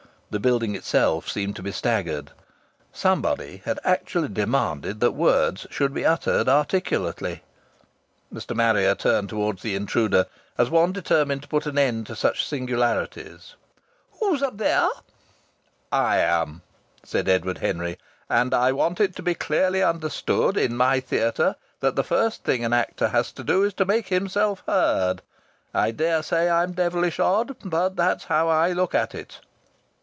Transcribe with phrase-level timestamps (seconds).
[0.31, 2.31] The building itself seemed to be staggered.
[2.93, 7.43] Somebody had actually demanded that words should be uttered articulately!
[8.33, 8.55] Mr.
[8.55, 10.27] Marrier turned towards the intruder,
[10.57, 13.55] as one determined to put an end to such singularities.
[14.21, 14.87] "Who's up theyah?"
[15.91, 16.61] "I am,"
[17.03, 17.99] said Edward Henry.
[18.29, 22.63] "And I want it to be clearly understood in my theatre that the first thing
[22.63, 25.23] an actor has to do is to make himself heard.
[25.73, 29.41] I daresay I'm devilish odd, but that's how I look at it."